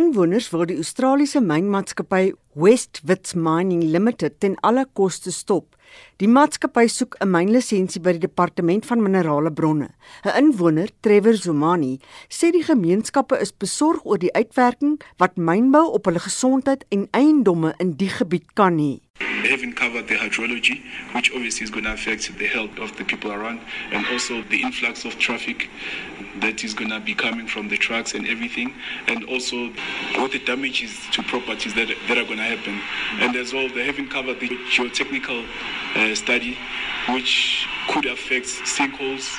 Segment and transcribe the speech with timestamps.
[0.00, 5.74] Inwoners wil die Australiese mynmaatskappy West Wits Mining Limited ten alle koste stop.
[6.22, 9.90] Die maatskappy soek 'n mynlisensie by die Departement van Minerale Bronne.
[10.24, 11.98] 'n Inwoner, Trevor Zumani,
[12.30, 17.74] sê die gemeenskappe is besorg oor die uitwerking wat mynbou op hulle gesondheid en eiendomme
[17.78, 19.00] in die gebied kan hê.
[19.48, 20.82] Haven't covered the hydrology,
[21.14, 23.60] which obviously is going to affect the health of the people around,
[23.92, 25.68] and also the influx of traffic
[26.40, 28.74] that is going to be coming from the trucks and everything,
[29.06, 29.70] and also
[30.16, 32.80] what the damages to properties that, that are going to happen.
[33.20, 35.44] And as well, they haven't covered the geotechnical
[35.96, 36.58] uh, study,
[37.08, 39.38] which could affect sinkholes.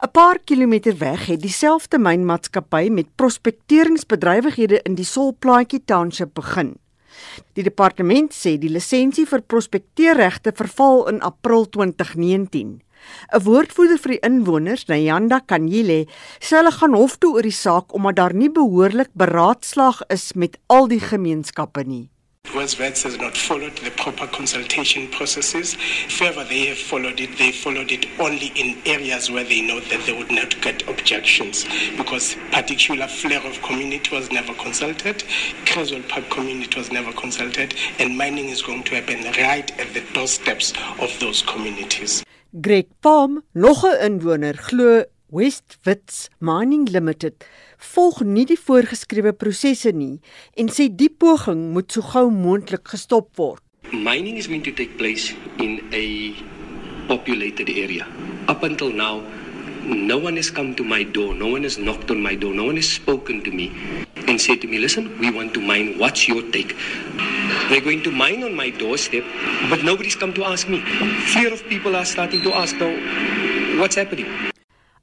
[0.00, 6.81] 'n Paar kilometer weg het dieselfde mynmaatskappy met prospekteringsbedrywighede in die Solplaatjie Township begin.
[7.56, 12.80] Die departement sê die lisensie vir prospekteerregte verval in April 2019.
[13.34, 16.06] 'n Woordvoerder vir die inwoners, Nyanda Kanyile,
[16.38, 20.58] sê hulle gaan hof toe oor die saak omdat daar nie behoorlik beraadslaag is met
[20.68, 22.08] al die gemeenskappe nie.
[22.54, 25.74] Westvets has not followed the proper consultation processes.
[26.18, 27.38] Further, they have followed it.
[27.38, 31.64] They followed it only in areas where they know that they would not get objections
[31.96, 35.24] because particular flare of community was never consulted,
[35.66, 40.02] Creswell Park community was never consulted, and mining is going to happen right at the
[40.12, 42.24] doorsteps of those communities.
[42.60, 47.46] Greg Palm, nog 'n inwoner, glo Westwits Mining Limited
[47.94, 50.18] volg nie die voorgeskrewe prosesse nie
[50.60, 53.62] en sê die poging moet so gou moontlik gestop word.
[53.96, 56.36] Mining is meant to take place in a
[57.08, 58.04] populated area.
[58.52, 59.24] Up until now,
[59.88, 62.68] no one has come to my door, no one has knocked on my door, no
[62.68, 63.72] one has spoken to me
[64.28, 66.76] and said to me, Listen, we want to mine, what's your take?
[67.72, 69.24] They're going to mine on my doorstep,
[69.70, 70.84] but nobody's come to ask me.
[71.32, 72.92] Fear of people are starting to ask now,
[73.80, 74.51] what's happening?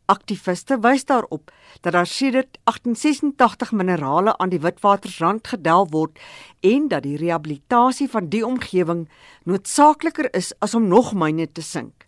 [0.10, 6.20] Aktiviste wys daarop dat daar sedert 1886 minerale aan die Witwatersrand gedel word
[6.66, 9.06] en dat die rehabilitasie van die omgewing
[9.44, 12.08] noodsaakliker is as om nog myne te sink.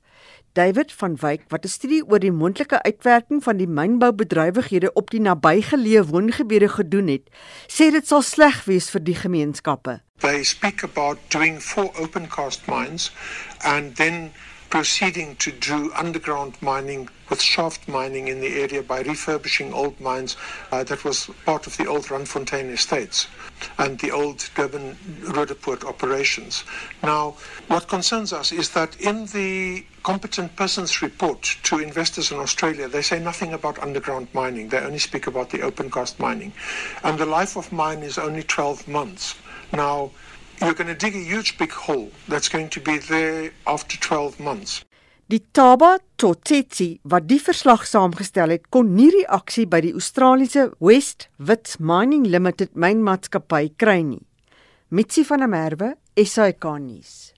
[0.57, 5.21] David van Wyk wat 'n studie oor die moontlike uitwerking van die mynboubedrywighede op die
[5.21, 7.29] nabygeleë woongebiede gedoen het,
[7.67, 10.01] sê dit sal sleg wees vir die gemeenskappe.
[10.17, 13.11] They speak about doing four open cast mines
[13.59, 14.31] and then
[14.71, 20.37] proceeding to do underground mining with shaft mining in the area by refurbishing old mines
[20.71, 23.27] uh, that was part of the old Randfontein estates
[23.77, 26.63] and the old Durban Rudderpoort operations.
[27.03, 27.35] Now,
[27.67, 33.01] what concerns us is that in the competent persons report to investors in Australia, they
[33.01, 34.69] say nothing about underground mining.
[34.69, 36.53] They only speak about the open cast mining.
[37.03, 39.35] And the life of mine is only 12 months.
[39.73, 40.11] Now,
[40.61, 44.39] you're going to dig a huge big hole that's going to be there after 12
[44.39, 44.85] months.
[45.31, 51.29] Die Taba Totsetsi wat die verslag saamgestel het, kon nie reaksie by die Australiese West
[51.37, 54.25] Wits Mining Limited mynmaatskappy kry nie.
[54.91, 57.31] Mitsi van der Merwe, SAK nuus.